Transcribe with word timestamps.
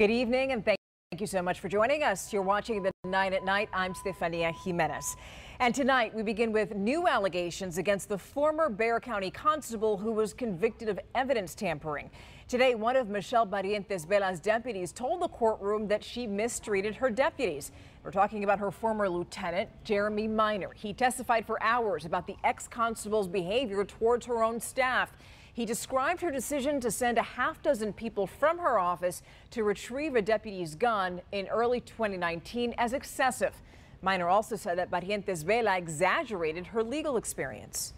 Good 0.00 0.10
evening 0.10 0.52
and 0.52 0.64
thank 0.64 0.78
you 1.18 1.26
so 1.26 1.42
much 1.42 1.60
for 1.60 1.68
joining 1.68 2.02
us. 2.02 2.32
You're 2.32 2.40
watching 2.40 2.82
the 2.82 2.90
9 3.04 3.34
at 3.34 3.44
Night. 3.44 3.68
I'm 3.70 3.92
Stephania 3.92 4.50
Jimenez. 4.50 5.14
And 5.58 5.74
tonight 5.74 6.14
we 6.14 6.22
begin 6.22 6.52
with 6.52 6.74
new 6.74 7.06
allegations 7.06 7.76
against 7.76 8.08
the 8.08 8.16
former 8.16 8.70
Bexar 8.70 9.00
County 9.00 9.30
constable 9.30 9.98
who 9.98 10.10
was 10.10 10.32
convicted 10.32 10.88
of 10.88 10.98
evidence 11.14 11.54
tampering. 11.54 12.10
Today, 12.48 12.74
one 12.74 12.96
of 12.96 13.10
Michelle 13.10 13.46
Barrientos 13.46 14.06
Vela's 14.06 14.40
deputies 14.40 14.90
told 14.90 15.20
the 15.20 15.28
courtroom 15.28 15.86
that 15.88 16.02
she 16.02 16.26
mistreated 16.26 16.94
her 16.94 17.10
deputies. 17.10 17.70
We're 18.02 18.10
talking 18.10 18.42
about 18.42 18.58
her 18.58 18.70
former 18.70 19.06
lieutenant, 19.06 19.68
Jeremy 19.84 20.28
Miner. 20.28 20.70
He 20.74 20.94
testified 20.94 21.44
for 21.44 21.62
hours 21.62 22.06
about 22.06 22.26
the 22.26 22.36
ex-constable's 22.42 23.28
behavior 23.28 23.84
towards 23.84 24.24
her 24.24 24.42
own 24.42 24.60
staff. 24.60 25.12
He 25.52 25.66
described 25.66 26.20
her 26.20 26.30
decision 26.30 26.80
to 26.80 26.90
send 26.90 27.18
a 27.18 27.22
half 27.22 27.62
dozen 27.62 27.92
people 27.92 28.26
from 28.26 28.58
her 28.58 28.78
office 28.78 29.22
to 29.50 29.64
retrieve 29.64 30.14
a 30.14 30.22
deputy's 30.22 30.74
gun 30.74 31.20
in 31.32 31.48
early 31.48 31.80
2019 31.80 32.74
as 32.78 32.92
excessive. 32.92 33.60
Miner 34.02 34.28
also 34.28 34.56
said 34.56 34.78
that 34.78 34.90
Barrientos 34.90 35.44
Vela 35.44 35.76
exaggerated 35.76 36.68
her 36.68 36.82
legal 36.82 37.16
experience. 37.16 37.92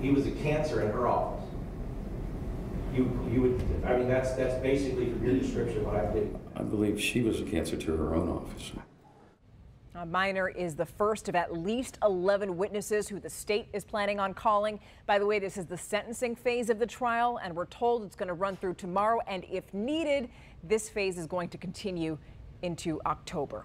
He 0.00 0.10
was 0.10 0.26
a 0.26 0.30
cancer 0.30 0.82
in 0.82 0.90
her 0.90 1.06
office. 1.06 1.44
You, 2.94 3.28
you 3.30 3.42
would, 3.42 3.84
I 3.84 3.96
mean, 3.96 4.08
that's, 4.08 4.32
that's 4.32 4.54
basically 4.62 5.10
from 5.10 5.24
your 5.24 5.38
description 5.38 5.84
what 5.84 5.96
I 5.96 6.10
did. 6.12 6.34
I 6.54 6.62
believe 6.62 7.00
she 7.00 7.20
was 7.20 7.40
a 7.40 7.44
cancer 7.44 7.76
to 7.76 7.96
her 7.96 8.14
own 8.14 8.28
office. 8.30 8.72
Uh, 9.96 10.04
Miner 10.04 10.48
is 10.48 10.74
the 10.74 10.84
first 10.84 11.26
of 11.28 11.34
at 11.34 11.56
least 11.56 11.96
11 12.02 12.54
witnesses 12.54 13.08
who 13.08 13.18
the 13.18 13.30
state 13.30 13.68
is 13.72 13.82
planning 13.82 14.20
on 14.20 14.34
calling. 14.34 14.78
By 15.06 15.18
the 15.18 15.24
way, 15.24 15.38
this 15.38 15.56
is 15.56 15.64
the 15.64 15.78
sentencing 15.78 16.36
phase 16.36 16.68
of 16.68 16.78
the 16.78 16.86
trial, 16.86 17.40
and 17.42 17.56
we're 17.56 17.66
told 17.66 18.04
it's 18.04 18.16
going 18.16 18.28
to 18.28 18.34
run 18.34 18.56
through 18.56 18.74
tomorrow. 18.74 19.20
And 19.26 19.44
if 19.50 19.72
needed, 19.72 20.28
this 20.62 20.90
phase 20.90 21.16
is 21.16 21.26
going 21.26 21.48
to 21.48 21.56
continue 21.56 22.18
into 22.60 23.00
October. 23.06 23.64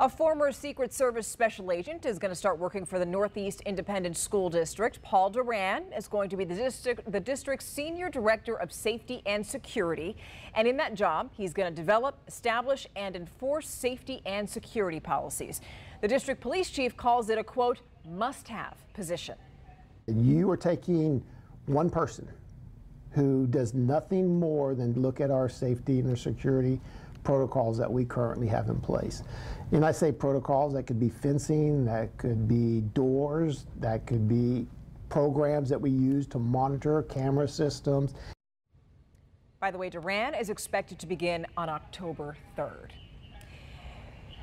A 0.00 0.08
former 0.08 0.52
Secret 0.52 0.94
Service 0.94 1.26
special 1.26 1.72
agent 1.72 2.06
is 2.06 2.20
going 2.20 2.30
to 2.30 2.36
start 2.36 2.56
working 2.56 2.86
for 2.86 3.00
the 3.00 3.04
Northeast 3.04 3.62
Independent 3.62 4.16
School 4.16 4.48
District. 4.48 5.02
Paul 5.02 5.28
Duran 5.28 5.86
is 5.92 6.06
going 6.06 6.30
to 6.30 6.36
be 6.36 6.44
the 6.44 6.54
district, 6.54 7.10
the 7.10 7.18
district's 7.18 7.66
senior 7.66 8.08
director 8.08 8.54
of 8.54 8.72
safety 8.72 9.22
and 9.26 9.44
security. 9.44 10.16
And 10.54 10.68
in 10.68 10.76
that 10.76 10.94
job, 10.94 11.30
he's 11.32 11.52
going 11.52 11.68
to 11.68 11.74
develop, 11.74 12.16
establish, 12.28 12.86
and 12.94 13.16
enforce 13.16 13.68
safety 13.68 14.22
and 14.24 14.48
security 14.48 15.00
policies. 15.00 15.60
The 16.00 16.06
district 16.06 16.40
police 16.40 16.70
chief 16.70 16.96
calls 16.96 17.28
it 17.28 17.36
a 17.36 17.42
quote, 17.42 17.80
must 18.08 18.46
have 18.46 18.76
position. 18.94 19.34
You 20.06 20.48
are 20.48 20.56
taking 20.56 21.24
one 21.66 21.90
person 21.90 22.28
who 23.10 23.48
does 23.48 23.74
nothing 23.74 24.38
more 24.38 24.76
than 24.76 24.92
look 24.92 25.20
at 25.20 25.32
our 25.32 25.48
safety 25.48 25.98
and 25.98 26.08
our 26.08 26.16
security 26.16 26.80
protocols 27.24 27.76
that 27.78 27.90
we 27.90 28.04
currently 28.04 28.46
have 28.46 28.68
in 28.68 28.80
place. 28.80 29.22
And 29.72 29.84
I 29.84 29.92
say 29.92 30.12
protocols, 30.12 30.72
that 30.74 30.84
could 30.84 31.00
be 31.00 31.08
fencing, 31.08 31.84
that 31.84 32.16
could 32.16 32.48
be 32.48 32.80
doors, 32.94 33.66
that 33.80 34.06
could 34.06 34.28
be 34.28 34.66
programs 35.08 35.68
that 35.68 35.80
we 35.80 35.90
use 35.90 36.26
to 36.28 36.38
monitor 36.38 37.02
camera 37.02 37.48
systems. 37.48 38.14
By 39.60 39.70
the 39.70 39.78
way, 39.78 39.90
Duran 39.90 40.34
is 40.34 40.50
expected 40.50 40.98
to 41.00 41.06
begin 41.06 41.46
on 41.56 41.68
October 41.68 42.36
3rd. 42.56 42.90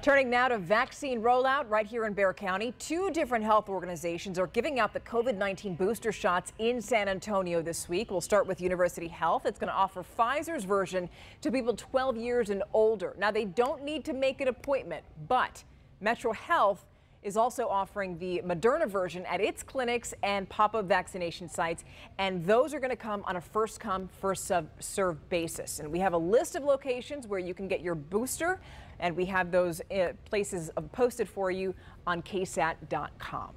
Turning 0.05 0.29
now 0.29 0.47
to 0.47 0.59
vaccine 0.59 1.19
rollout 1.19 1.67
right 1.67 1.87
here 1.87 2.05
in 2.05 2.13
Bexar 2.13 2.35
County. 2.35 2.75
Two 2.77 3.09
different 3.09 3.43
health 3.43 3.69
organizations 3.69 4.37
are 4.37 4.45
giving 4.45 4.79
out 4.79 4.93
the 4.93 4.99
COVID-19 4.99 5.79
booster 5.79 6.11
shots 6.11 6.53
in 6.59 6.79
San 6.79 7.09
Antonio 7.09 7.63
this 7.63 7.89
week. 7.89 8.11
We'll 8.11 8.21
start 8.21 8.45
with 8.45 8.61
University 8.61 9.07
Health. 9.07 9.47
It's 9.47 9.57
going 9.57 9.71
to 9.71 9.75
offer 9.75 10.03
Pfizer's 10.03 10.63
version 10.63 11.09
to 11.41 11.49
people 11.49 11.75
12 11.75 12.17
years 12.17 12.51
and 12.51 12.61
older. 12.71 13.15
Now, 13.17 13.31
they 13.31 13.45
don't 13.45 13.83
need 13.83 14.05
to 14.05 14.13
make 14.13 14.41
an 14.41 14.47
appointment, 14.47 15.03
but 15.27 15.63
Metro 16.01 16.33
Health 16.33 16.85
is 17.23 17.35
also 17.35 17.67
offering 17.67 18.19
the 18.19 18.43
Moderna 18.45 18.87
version 18.87 19.25
at 19.25 19.41
its 19.41 19.63
clinics 19.63 20.13
and 20.21 20.47
pop-up 20.47 20.85
vaccination 20.85 21.49
sites. 21.49 21.83
And 22.19 22.45
those 22.45 22.75
are 22.75 22.79
going 22.79 22.91
to 22.91 22.95
come 22.95 23.23
on 23.25 23.37
a 23.37 23.41
first 23.41 23.79
come, 23.79 24.07
first 24.21 24.51
served 24.79 25.29
basis. 25.29 25.79
And 25.79 25.91
we 25.91 25.97
have 25.97 26.13
a 26.13 26.17
list 26.19 26.55
of 26.55 26.63
locations 26.63 27.25
where 27.25 27.39
you 27.39 27.55
can 27.55 27.67
get 27.67 27.81
your 27.81 27.95
booster 27.95 28.59
and 28.99 29.15
we 29.15 29.25
have 29.25 29.51
those 29.51 29.81
uh, 29.91 30.09
places 30.25 30.71
posted 30.91 31.27
for 31.29 31.51
you 31.51 31.73
on 32.07 32.21
ksat.com. 32.21 33.51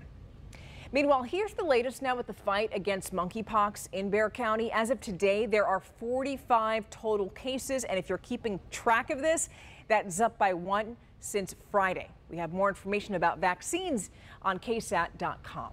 Meanwhile, 0.90 1.24
here's 1.24 1.52
the 1.52 1.64
latest 1.64 2.00
now 2.00 2.16
with 2.16 2.26
the 2.26 2.32
fight 2.32 2.70
against 2.72 3.12
monkeypox 3.12 3.88
in 3.92 4.08
Bexar 4.08 4.30
County. 4.30 4.72
As 4.72 4.88
of 4.88 5.00
today, 5.00 5.44
there 5.44 5.66
are 5.66 5.80
45 5.80 6.88
total 6.88 7.28
cases, 7.30 7.84
and 7.84 7.98
if 7.98 8.08
you're 8.08 8.18
keeping 8.18 8.58
track 8.70 9.10
of 9.10 9.20
this, 9.20 9.50
that's 9.88 10.18
up 10.18 10.38
by 10.38 10.54
one 10.54 10.96
since 11.20 11.54
Friday. 11.70 12.08
We 12.30 12.38
have 12.38 12.52
more 12.52 12.70
information 12.70 13.16
about 13.16 13.38
vaccines 13.38 14.10
on 14.40 14.58
ksat.com. 14.58 15.72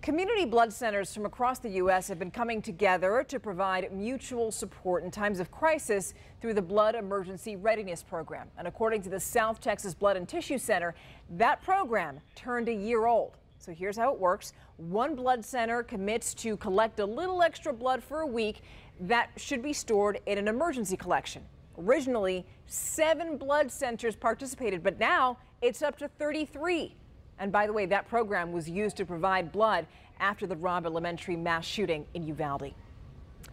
Community 0.00 0.44
blood 0.44 0.72
centers 0.72 1.12
from 1.12 1.26
across 1.26 1.58
the 1.58 1.70
U.S. 1.70 2.06
have 2.08 2.20
been 2.20 2.30
coming 2.30 2.62
together 2.62 3.24
to 3.28 3.40
provide 3.40 3.92
mutual 3.92 4.52
support 4.52 5.02
in 5.02 5.10
times 5.10 5.40
of 5.40 5.50
crisis 5.50 6.14
through 6.40 6.54
the 6.54 6.62
Blood 6.62 6.94
Emergency 6.94 7.56
Readiness 7.56 8.04
Program. 8.04 8.48
And 8.56 8.68
according 8.68 9.02
to 9.02 9.10
the 9.10 9.18
South 9.18 9.60
Texas 9.60 9.94
Blood 9.94 10.16
and 10.16 10.28
Tissue 10.28 10.56
Center, 10.56 10.94
that 11.30 11.62
program 11.62 12.20
turned 12.36 12.68
a 12.68 12.72
year 12.72 13.06
old. 13.06 13.36
So 13.58 13.72
here's 13.72 13.96
how 13.96 14.12
it 14.12 14.18
works. 14.18 14.52
One 14.76 15.16
blood 15.16 15.44
center 15.44 15.82
commits 15.82 16.32
to 16.34 16.56
collect 16.56 17.00
a 17.00 17.04
little 17.04 17.42
extra 17.42 17.72
blood 17.72 18.02
for 18.02 18.20
a 18.20 18.26
week 18.26 18.62
that 19.00 19.30
should 19.36 19.62
be 19.62 19.72
stored 19.72 20.20
in 20.26 20.38
an 20.38 20.46
emergency 20.46 20.96
collection. 20.96 21.42
Originally, 21.76 22.46
seven 22.66 23.36
blood 23.36 23.70
centers 23.70 24.14
participated, 24.14 24.82
but 24.82 24.98
now 25.00 25.38
it's 25.60 25.82
up 25.82 25.98
to 25.98 26.06
33. 26.06 26.94
And 27.38 27.52
by 27.52 27.66
the 27.66 27.72
way, 27.72 27.86
that 27.86 28.08
program 28.08 28.52
was 28.52 28.68
used 28.68 28.96
to 28.96 29.06
provide 29.06 29.52
blood 29.52 29.86
after 30.20 30.46
the 30.46 30.56
Robb 30.56 30.86
Elementary 30.86 31.36
mass 31.36 31.64
shooting 31.64 32.06
in 32.14 32.26
Uvalde. 32.26 32.74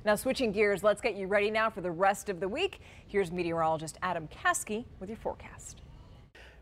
Now, 0.04 0.16
switching 0.16 0.52
gears, 0.52 0.84
let's 0.84 1.02
get 1.02 1.16
you 1.16 1.28
ready 1.28 1.50
now 1.50 1.70
for 1.70 1.82
the 1.82 1.92
rest 1.92 2.30
of 2.30 2.40
the 2.40 2.48
week. 2.48 2.80
Here's 3.08 3.32
meteorologist 3.32 3.98
Adam 4.02 4.28
Caskey 4.28 4.86
with 5.00 5.10
your 5.10 5.18
forecast. 5.18 5.82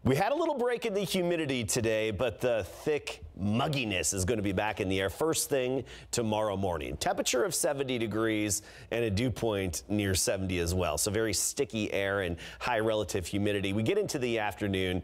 We 0.06 0.18
had 0.18 0.34
a 0.34 0.36
little 0.36 0.58
break 0.58 0.86
in 0.86 0.94
the 0.94 1.04
humidity 1.04 1.64
today, 1.64 2.12
but 2.12 2.42
the 2.42 2.66
thick 2.84 3.24
mugginess 3.42 4.14
is 4.14 4.26
going 4.26 4.38
to 4.38 4.44
be 4.44 4.52
back 4.52 4.82
in 4.82 4.90
the 4.90 5.00
air 5.00 5.10
first 5.10 5.50
thing 5.50 5.86
tomorrow 6.12 6.58
morning. 6.58 6.98
Temperature 6.98 7.46
of 7.46 7.56
70 7.56 7.98
degrees 8.00 8.64
and 8.92 9.06
a 9.06 9.10
dew 9.10 9.32
point 9.32 9.84
near 9.88 10.14
70 10.14 10.60
as 10.60 10.74
well. 10.74 10.98
So 10.98 11.10
very 11.10 11.32
sticky 11.32 11.92
air 11.94 12.20
and 12.20 12.36
high 12.60 12.80
relative 12.80 13.26
humidity. 13.26 13.72
We 13.72 13.82
get 13.82 13.98
into 13.98 14.20
the 14.20 14.40
afternoon. 14.40 15.04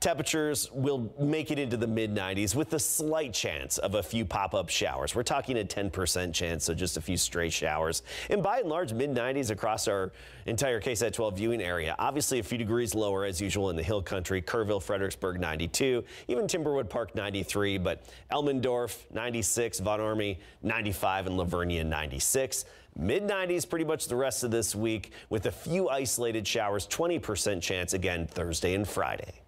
Temperatures 0.00 0.70
will 0.70 1.12
make 1.18 1.50
it 1.50 1.58
into 1.58 1.76
the 1.76 1.86
mid 1.86 2.14
90s 2.14 2.54
with 2.54 2.72
a 2.72 2.78
slight 2.78 3.32
chance 3.32 3.78
of 3.78 3.96
a 3.96 4.02
few 4.02 4.24
pop 4.24 4.54
up 4.54 4.68
showers. 4.68 5.12
We're 5.12 5.24
talking 5.24 5.58
a 5.58 5.64
10% 5.64 6.32
chance, 6.32 6.64
so 6.64 6.72
just 6.72 6.96
a 6.96 7.00
few 7.00 7.16
stray 7.16 7.50
showers. 7.50 8.04
And 8.30 8.40
by 8.40 8.60
and 8.60 8.68
large, 8.68 8.92
mid 8.92 9.10
90s 9.10 9.50
across 9.50 9.88
our 9.88 10.12
entire 10.46 10.80
KSAT 10.80 11.12
12 11.14 11.36
viewing 11.36 11.60
area. 11.60 11.96
Obviously, 11.98 12.38
a 12.38 12.44
few 12.44 12.56
degrees 12.56 12.94
lower 12.94 13.24
as 13.24 13.40
usual 13.40 13.70
in 13.70 13.76
the 13.76 13.82
hill 13.82 14.00
country. 14.00 14.40
Kerrville, 14.40 14.80
Fredericksburg 14.80 15.40
92, 15.40 16.04
even 16.28 16.46
Timberwood 16.46 16.88
Park 16.88 17.16
93, 17.16 17.78
but 17.78 18.04
Elmendorf 18.30 18.98
96, 19.12 19.80
Von 19.80 19.98
Ormy 19.98 20.38
95, 20.62 21.26
and 21.26 21.36
La 21.36 21.44
Vernia, 21.44 21.84
96. 21.84 22.66
Mid 22.96 23.24
90s 23.24 23.68
pretty 23.68 23.84
much 23.84 24.06
the 24.06 24.16
rest 24.16 24.44
of 24.44 24.52
this 24.52 24.76
week 24.76 25.10
with 25.28 25.46
a 25.46 25.52
few 25.52 25.88
isolated 25.88 26.46
showers, 26.46 26.86
20% 26.86 27.60
chance 27.60 27.94
again 27.94 28.28
Thursday 28.28 28.74
and 28.74 28.86
Friday. 28.86 29.42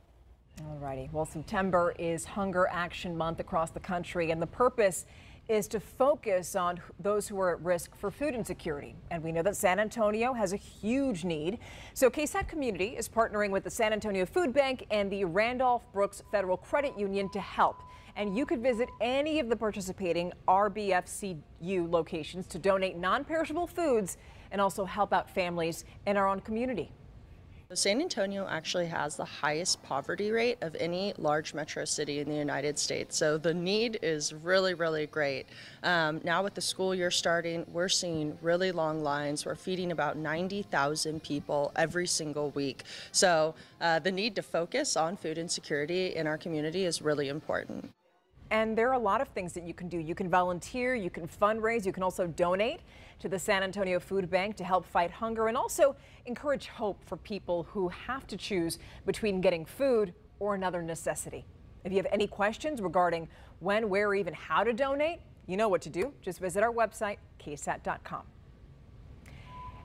Alrighty. 0.91 1.12
Well, 1.12 1.25
September 1.25 1.95
is 2.01 2.25
Hunger 2.25 2.67
Action 2.69 3.17
Month 3.17 3.39
across 3.39 3.71
the 3.71 3.78
country, 3.78 4.33
and 4.33 4.43
the 4.43 4.47
purpose 4.47 5.06
is 5.49 5.69
to 5.69 5.78
focus 5.78 6.56
on 6.56 6.81
those 6.99 7.28
who 7.28 7.39
are 7.39 7.55
at 7.55 7.62
risk 7.62 7.95
for 7.97 8.11
food 8.11 8.34
insecurity. 8.34 8.97
And 9.12 9.23
we 9.23 9.31
know 9.31 9.43
that 9.43 9.55
San 9.55 9.78
Antonio 9.78 10.33
has 10.33 10.53
a 10.53 10.56
huge 10.56 11.25
need. 11.25 11.60
So 11.95 12.10
KSAT 12.10 12.48
Community 12.48 12.97
is 12.97 13.09
partnering 13.09 13.51
with 13.51 13.63
the 13.63 13.71
San 13.71 13.92
Antonio 13.92 14.27
Food 14.27 14.53
Bank 14.53 14.84
and 14.91 15.09
the 15.13 15.25
Randolph 15.25 15.84
Brooks 15.92 16.25
Federal 16.33 16.57
Credit 16.57 16.98
Union 16.98 17.31
to 17.31 17.41
help. 17.41 17.84
And 18.16 18.36
you 18.36 18.45
could 18.45 18.60
visit 18.60 18.89
any 19.01 19.39
of 19.39 19.48
the 19.48 19.57
participating 19.57 20.33
RBFCU 20.48 21.89
locations 21.89 22.48
to 22.48 22.59
donate 22.59 22.97
non-perishable 22.97 23.69
foods 23.69 24.19
and 24.51 24.60
also 24.60 24.84
help 24.84 25.13
out 25.13 25.31
families 25.31 25.84
in 26.07 26.16
our 26.16 26.27
own 26.27 26.41
community. 26.41 26.91
San 27.72 28.01
Antonio 28.01 28.49
actually 28.49 28.87
has 28.87 29.15
the 29.15 29.25
highest 29.25 29.81
poverty 29.84 30.33
rate 30.33 30.59
of 30.61 30.75
any 30.81 31.15
large 31.19 31.55
metro 31.55 31.84
city 31.84 32.19
in 32.19 32.28
the 32.28 32.34
United 32.34 32.77
States. 32.77 33.17
So 33.17 33.39
the 33.39 33.55
need 33.55 34.01
is 34.03 34.34
really, 34.34 34.75
really 34.75 35.07
great. 35.07 35.47
Um, 35.84 36.21
now 36.25 36.43
with 36.43 36.55
the 36.55 36.61
school 36.61 36.97
year 36.97 37.13
starting, 37.13 37.65
we're 37.69 37.89
seeing 37.89 38.37
really 38.43 38.72
long 38.72 39.05
lines. 39.05 39.47
We're 39.47 39.55
feeding 39.55 39.93
about 39.93 40.17
90,000 40.17 41.22
people 41.22 41.71
every 41.77 42.09
single 42.09 42.51
week. 42.51 42.83
So 43.13 43.55
uh, 43.81 44.01
the 44.01 44.11
need 44.11 44.34
to 44.34 44.43
focus 44.43 44.97
on 44.97 45.17
food 45.17 45.39
insecurity 45.39 46.17
in 46.17 46.27
our 46.27 46.39
community 46.39 46.87
is 46.87 47.01
really 47.01 47.28
important. 47.28 47.93
And 48.50 48.76
there 48.76 48.88
are 48.88 48.94
a 48.94 48.98
lot 48.98 49.20
of 49.20 49.28
things 49.28 49.52
that 49.52 49.64
you 49.64 49.74
can 49.74 49.88
do. 49.88 49.98
You 49.98 50.14
can 50.14 50.28
volunteer, 50.28 50.94
you 50.94 51.10
can 51.10 51.28
fundraise, 51.28 51.86
you 51.86 51.92
can 51.92 52.02
also 52.02 52.26
donate 52.26 52.80
to 53.20 53.28
the 53.28 53.38
San 53.38 53.62
Antonio 53.62 54.00
Food 54.00 54.28
Bank 54.28 54.56
to 54.56 54.64
help 54.64 54.84
fight 54.84 55.10
hunger 55.10 55.48
and 55.48 55.56
also 55.56 55.94
encourage 56.26 56.66
hope 56.66 57.04
for 57.04 57.16
people 57.18 57.64
who 57.70 57.88
have 57.88 58.26
to 58.26 58.36
choose 58.36 58.78
between 59.06 59.41
getting 59.41 59.64
food 59.64 60.14
or 60.41 60.54
another 60.54 60.82
necessity. 60.82 61.44
If 61.84 61.92
you 61.92 61.98
have 61.98 62.08
any 62.10 62.26
questions 62.26 62.80
regarding 62.80 63.28
when, 63.60 63.88
where, 63.88 64.08
or 64.08 64.14
even 64.14 64.34
how 64.34 64.64
to 64.64 64.72
donate, 64.72 65.20
you 65.47 65.56
know 65.56 65.68
what 65.68 65.82
to 65.82 65.91
do. 65.91 66.12
Just 66.22 66.41
visit 66.41 66.62
our 66.62 66.72
website, 66.72 67.18
ksat.com. 67.38 68.22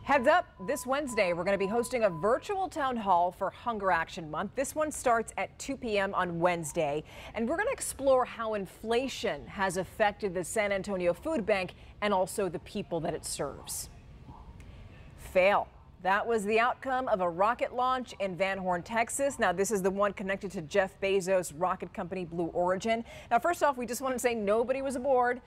Heads 0.05 0.27
up, 0.27 0.45
this 0.67 0.85
Wednesday, 0.85 1.33
we're 1.33 1.43
going 1.43 1.57
to 1.57 1.65
be 1.65 1.65
hosting 1.65 2.03
a 2.03 2.11
virtual 2.11 2.69
town 2.69 2.95
hall 2.95 3.31
for 3.31 3.49
Hunger 3.49 3.89
Action 3.89 4.29
Month. 4.29 4.51
This 4.53 4.75
one 4.75 4.91
starts 4.91 5.33
at 5.35 5.57
2 5.57 5.77
p.m. 5.77 6.13
on 6.13 6.39
Wednesday, 6.39 7.03
and 7.33 7.49
we're 7.49 7.55
going 7.55 7.69
to 7.69 7.73
explore 7.73 8.23
how 8.23 8.53
inflation 8.53 9.47
has 9.47 9.77
affected 9.77 10.35
the 10.35 10.43
San 10.43 10.71
Antonio 10.71 11.11
Food 11.11 11.43
Bank 11.43 11.73
and 12.03 12.13
also 12.13 12.47
the 12.47 12.59
people 12.59 12.99
that 12.99 13.15
it 13.15 13.25
serves. 13.25 13.89
Fail. 15.17 15.67
That 16.03 16.27
was 16.27 16.45
the 16.45 16.59
outcome 16.59 17.07
of 17.07 17.21
a 17.21 17.27
rocket 17.27 17.73
launch 17.73 18.13
in 18.19 18.37
Van 18.37 18.59
Horn, 18.59 18.83
Texas. 18.83 19.39
Now, 19.39 19.53
this 19.53 19.71
is 19.71 19.81
the 19.81 19.89
one 19.89 20.13
connected 20.13 20.51
to 20.51 20.61
Jeff 20.61 21.01
Bezos' 21.01 21.51
rocket 21.57 21.95
company, 21.95 22.25
Blue 22.25 22.51
Origin. 22.53 23.03
Now, 23.31 23.39
first 23.39 23.63
off, 23.63 23.75
we 23.75 23.87
just 23.87 24.01
want 24.01 24.13
to 24.13 24.19
say 24.19 24.35
nobody 24.35 24.83
was 24.83 24.95
aboard. 24.95 25.41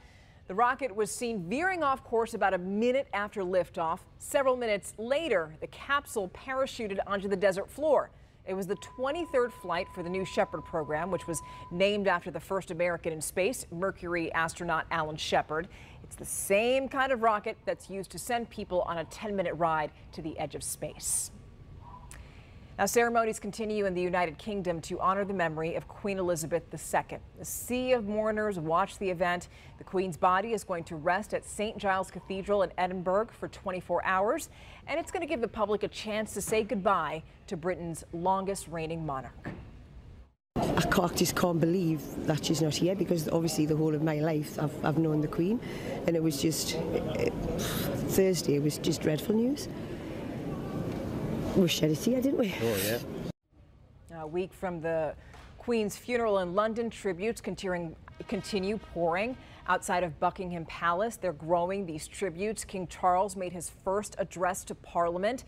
The 0.48 0.54
rocket 0.54 0.96
was 0.96 1.10
seen 1.10 1.46
veering 1.46 1.82
off 1.82 2.02
course 2.02 2.32
about 2.32 2.54
a 2.54 2.58
minute 2.58 3.06
after 3.12 3.42
liftoff. 3.42 3.98
Several 4.18 4.56
minutes 4.56 4.94
later, 4.96 5.54
the 5.60 5.66
capsule 5.66 6.30
parachuted 6.30 6.98
onto 7.06 7.28
the 7.28 7.36
desert 7.36 7.70
floor. 7.70 8.08
It 8.46 8.54
was 8.54 8.66
the 8.66 8.76
23rd 8.76 9.52
flight 9.52 9.88
for 9.94 10.02
the 10.02 10.08
New 10.08 10.24
Shepard 10.24 10.64
program, 10.64 11.10
which 11.10 11.26
was 11.26 11.42
named 11.70 12.08
after 12.08 12.30
the 12.30 12.40
first 12.40 12.70
American 12.70 13.12
in 13.12 13.20
space, 13.20 13.66
Mercury 13.70 14.32
astronaut 14.32 14.86
Alan 14.90 15.16
Shepard. 15.16 15.68
It's 16.02 16.16
the 16.16 16.24
same 16.24 16.88
kind 16.88 17.12
of 17.12 17.20
rocket 17.20 17.58
that's 17.66 17.90
used 17.90 18.10
to 18.12 18.18
send 18.18 18.48
people 18.48 18.80
on 18.86 18.96
a 18.96 19.04
10 19.04 19.36
minute 19.36 19.52
ride 19.52 19.90
to 20.12 20.22
the 20.22 20.38
edge 20.38 20.54
of 20.54 20.62
space. 20.62 21.30
Now, 22.78 22.86
ceremonies 22.86 23.40
continue 23.40 23.86
in 23.86 23.94
the 23.94 24.00
United 24.00 24.38
Kingdom 24.38 24.80
to 24.82 25.00
honor 25.00 25.24
the 25.24 25.34
memory 25.34 25.74
of 25.74 25.88
Queen 25.88 26.16
Elizabeth 26.16 26.62
II. 26.72 27.18
A 27.40 27.44
sea 27.44 27.90
of 27.90 28.06
mourners 28.06 28.56
watch 28.60 28.98
the 28.98 29.10
event. 29.10 29.48
The 29.78 29.84
Queen's 29.84 30.16
body 30.16 30.52
is 30.52 30.62
going 30.62 30.84
to 30.84 30.94
rest 30.94 31.34
at 31.34 31.44
St. 31.44 31.76
Giles 31.76 32.08
Cathedral 32.08 32.62
in 32.62 32.70
Edinburgh 32.78 33.30
for 33.32 33.48
24 33.48 34.04
hours, 34.04 34.48
and 34.86 35.00
it's 35.00 35.10
going 35.10 35.22
to 35.22 35.26
give 35.26 35.40
the 35.40 35.48
public 35.48 35.82
a 35.82 35.88
chance 35.88 36.32
to 36.34 36.40
say 36.40 36.62
goodbye 36.62 37.24
to 37.48 37.56
Britain's 37.56 38.04
longest 38.12 38.68
reigning 38.68 39.04
monarch. 39.04 39.50
I 40.54 40.82
can't, 40.82 41.16
just 41.16 41.34
can't 41.34 41.58
believe 41.58 42.00
that 42.26 42.44
she's 42.44 42.62
not 42.62 42.74
here 42.74 42.94
because 42.94 43.28
obviously 43.28 43.66
the 43.66 43.74
whole 43.74 43.92
of 43.92 44.04
my 44.04 44.20
life 44.20 44.56
I've, 44.56 44.84
I've 44.84 44.98
known 44.98 45.20
the 45.20 45.26
Queen, 45.26 45.58
and 46.06 46.14
it 46.14 46.22
was 46.22 46.40
just 46.40 46.76
uh, 46.76 47.28
Thursday. 48.10 48.54
It 48.54 48.62
was 48.62 48.78
just 48.78 49.02
dreadful 49.02 49.34
news 49.34 49.66
we 51.62 51.68
shed 51.68 51.90
a 51.90 51.96
tear, 51.96 52.20
didn't 52.20 52.38
we? 52.38 52.54
Oh, 52.62 52.76
yeah. 54.10 54.20
A 54.20 54.26
week 54.26 54.52
from 54.52 54.80
the 54.80 55.14
Queen's 55.58 55.96
funeral 55.96 56.38
in 56.38 56.54
London, 56.54 56.88
tributes 56.90 57.40
continue, 57.40 57.94
continue 58.26 58.78
pouring 58.78 59.36
outside 59.66 60.02
of 60.02 60.18
Buckingham 60.18 60.64
Palace. 60.64 61.16
They're 61.16 61.32
growing 61.32 61.84
these 61.84 62.08
tributes. 62.08 62.64
King 62.64 62.86
Charles 62.86 63.36
made 63.36 63.52
his 63.52 63.70
first 63.84 64.16
address 64.18 64.64
to 64.64 64.74
Parliament. 64.74 65.44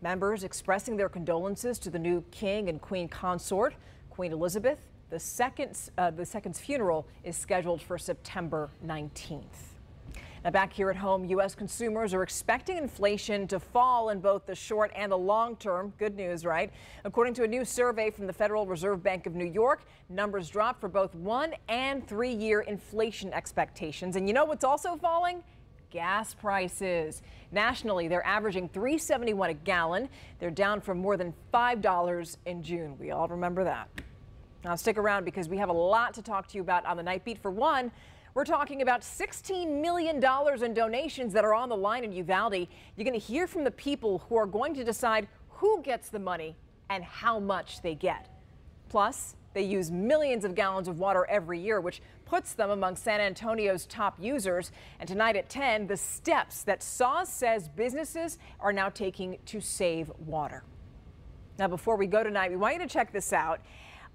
Members 0.00 0.44
expressing 0.44 0.96
their 0.96 1.08
condolences 1.08 1.78
to 1.80 1.90
the 1.90 1.98
new 1.98 2.22
king 2.30 2.68
and 2.68 2.80
queen 2.80 3.08
consort, 3.08 3.74
Queen 4.10 4.32
Elizabeth. 4.32 4.78
The 5.10 5.18
second, 5.18 5.76
uh, 5.98 6.10
the 6.10 6.26
second's 6.26 6.60
funeral 6.60 7.06
is 7.24 7.36
scheduled 7.36 7.82
for 7.82 7.98
September 7.98 8.70
19th. 8.86 9.73
Now, 10.44 10.50
back 10.50 10.74
here 10.74 10.90
at 10.90 10.96
home, 10.96 11.24
U.S. 11.24 11.54
consumers 11.54 12.12
are 12.12 12.22
expecting 12.22 12.76
inflation 12.76 13.46
to 13.46 13.58
fall 13.58 14.10
in 14.10 14.20
both 14.20 14.44
the 14.44 14.54
short 14.54 14.92
and 14.94 15.10
the 15.10 15.16
long 15.16 15.56
term. 15.56 15.94
Good 15.96 16.16
news, 16.16 16.44
right? 16.44 16.70
According 17.06 17.32
to 17.34 17.44
a 17.44 17.48
new 17.48 17.64
survey 17.64 18.10
from 18.10 18.26
the 18.26 18.32
Federal 18.34 18.66
Reserve 18.66 19.02
Bank 19.02 19.24
of 19.24 19.34
New 19.34 19.46
York, 19.46 19.84
numbers 20.10 20.50
dropped 20.50 20.82
for 20.82 20.88
both 20.90 21.14
one 21.14 21.54
and 21.70 22.06
three 22.06 22.34
year 22.34 22.60
inflation 22.60 23.32
expectations. 23.32 24.16
And 24.16 24.28
you 24.28 24.34
know 24.34 24.44
what's 24.44 24.64
also 24.64 24.96
falling? 24.96 25.42
gas 25.90 26.34
prices. 26.34 27.22
Nationally, 27.52 28.08
they're 28.08 28.26
averaging 28.26 28.68
371 28.70 29.50
a 29.50 29.54
gallon. 29.54 30.08
They're 30.40 30.50
down 30.50 30.80
from 30.80 30.98
more 30.98 31.16
than 31.16 31.32
$5 31.52 32.36
in 32.46 32.64
June. 32.64 32.98
We 32.98 33.12
all 33.12 33.28
remember 33.28 33.62
that. 33.62 33.88
Now 34.64 34.74
stick 34.74 34.98
around 34.98 35.24
because 35.24 35.48
we 35.48 35.56
have 35.58 35.68
a 35.68 35.72
lot 35.72 36.12
to 36.14 36.22
talk 36.22 36.48
to 36.48 36.56
you 36.56 36.62
about 36.62 36.84
on 36.84 36.96
the 36.96 37.02
night 37.04 37.24
beat. 37.24 37.40
For 37.40 37.52
one, 37.52 37.92
we're 38.34 38.44
talking 38.44 38.82
about 38.82 39.02
$16 39.02 39.80
million 39.80 40.16
in 40.16 40.74
donations 40.74 41.32
that 41.32 41.44
are 41.44 41.54
on 41.54 41.68
the 41.68 41.76
line 41.76 42.02
in 42.02 42.12
Uvalde. 42.12 42.66
You're 42.96 43.04
going 43.04 43.12
to 43.12 43.18
hear 43.18 43.46
from 43.46 43.62
the 43.62 43.70
people 43.70 44.24
who 44.28 44.36
are 44.36 44.46
going 44.46 44.74
to 44.74 44.84
decide 44.84 45.28
who 45.50 45.80
gets 45.82 46.08
the 46.08 46.18
money 46.18 46.56
and 46.90 47.04
how 47.04 47.38
much 47.38 47.80
they 47.80 47.94
get. 47.94 48.28
Plus, 48.88 49.36
they 49.54 49.62
use 49.62 49.92
millions 49.92 50.44
of 50.44 50.56
gallons 50.56 50.88
of 50.88 50.98
water 50.98 51.24
every 51.30 51.60
year, 51.60 51.80
which 51.80 52.02
puts 52.24 52.54
them 52.54 52.70
among 52.70 52.96
San 52.96 53.20
Antonio's 53.20 53.86
top 53.86 54.16
users. 54.20 54.72
And 54.98 55.08
tonight 55.08 55.36
at 55.36 55.48
10, 55.48 55.86
the 55.86 55.96
steps 55.96 56.64
that 56.64 56.82
SAWS 56.82 57.28
says 57.28 57.68
businesses 57.68 58.38
are 58.58 58.72
now 58.72 58.88
taking 58.88 59.38
to 59.46 59.60
save 59.60 60.10
water. 60.18 60.64
Now, 61.56 61.68
before 61.68 61.96
we 61.96 62.08
go 62.08 62.24
tonight, 62.24 62.50
we 62.50 62.56
want 62.56 62.74
you 62.74 62.80
to 62.80 62.88
check 62.88 63.12
this 63.12 63.32
out. 63.32 63.60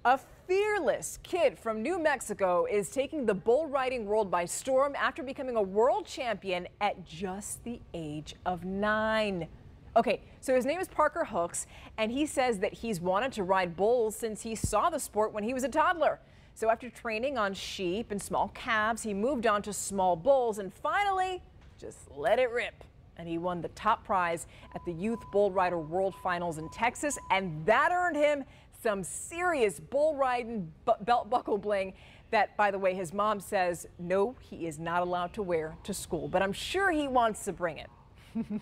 A 0.02 0.18
fearless 0.48 1.18
kid 1.22 1.58
from 1.58 1.82
New 1.82 1.98
Mexico 1.98 2.64
is 2.64 2.88
taking 2.88 3.26
the 3.26 3.34
bull 3.34 3.66
riding 3.66 4.06
world 4.06 4.30
by 4.30 4.46
storm 4.46 4.96
after 4.96 5.22
becoming 5.22 5.56
a 5.56 5.62
world 5.62 6.06
champion 6.06 6.66
at 6.80 7.04
just 7.04 7.62
the 7.64 7.82
age 7.92 8.34
of 8.46 8.64
nine. 8.64 9.46
Okay, 9.94 10.22
so 10.40 10.54
his 10.54 10.64
name 10.64 10.80
is 10.80 10.88
Parker 10.88 11.26
Hooks, 11.26 11.66
and 11.98 12.10
he 12.10 12.24
says 12.24 12.60
that 12.60 12.72
he's 12.72 12.98
wanted 12.98 13.30
to 13.32 13.42
ride 13.42 13.76
bulls 13.76 14.16
since 14.16 14.40
he 14.40 14.54
saw 14.54 14.88
the 14.88 14.98
sport 14.98 15.34
when 15.34 15.44
he 15.44 15.52
was 15.52 15.64
a 15.64 15.68
toddler. 15.68 16.18
So 16.54 16.70
after 16.70 16.88
training 16.88 17.36
on 17.36 17.52
sheep 17.52 18.10
and 18.10 18.22
small 18.22 18.48
calves, 18.54 19.02
he 19.02 19.12
moved 19.12 19.46
on 19.46 19.60
to 19.62 19.72
small 19.74 20.16
bulls 20.16 20.58
and 20.58 20.72
finally 20.72 21.42
just 21.78 21.98
let 22.16 22.38
it 22.38 22.50
rip. 22.50 22.84
And 23.18 23.28
he 23.28 23.36
won 23.36 23.60
the 23.60 23.68
top 23.68 24.06
prize 24.06 24.46
at 24.74 24.82
the 24.86 24.92
Youth 24.92 25.20
Bull 25.30 25.50
Rider 25.50 25.78
World 25.78 26.14
Finals 26.22 26.56
in 26.56 26.70
Texas, 26.70 27.18
and 27.30 27.66
that 27.66 27.92
earned 27.92 28.16
him 28.16 28.44
some 28.82 29.04
serious 29.04 29.80
bull 29.80 30.14
riding 30.16 30.72
belt 31.04 31.28
buckle 31.28 31.58
bling 31.58 31.94
that, 32.30 32.56
by 32.56 32.70
the 32.70 32.78
way, 32.78 32.94
his 32.94 33.12
mom 33.12 33.40
says, 33.40 33.86
no, 33.98 34.36
he 34.40 34.66
is 34.66 34.78
not 34.78 35.02
allowed 35.02 35.32
to 35.34 35.42
wear 35.42 35.76
to 35.82 35.92
school, 35.92 36.28
but 36.28 36.42
I'm 36.42 36.52
sure 36.52 36.90
he 36.90 37.08
wants 37.08 37.44
to 37.44 37.52
bring 37.52 37.78
it. 37.78 37.90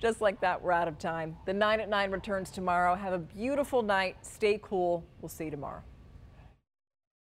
Just 0.00 0.20
like 0.20 0.40
that, 0.40 0.60
we're 0.60 0.72
out 0.72 0.88
of 0.88 0.98
time. 0.98 1.36
The 1.46 1.54
9 1.54 1.80
at 1.80 1.88
9 1.88 2.10
returns 2.10 2.50
tomorrow. 2.50 2.94
Have 2.94 3.12
a 3.12 3.18
beautiful 3.18 3.82
night. 3.82 4.16
Stay 4.22 4.58
cool. 4.62 5.04
We'll 5.20 5.28
see 5.28 5.44
you 5.44 5.50
tomorrow. 5.50 5.82